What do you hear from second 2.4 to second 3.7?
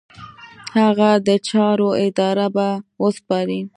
به وسپاري.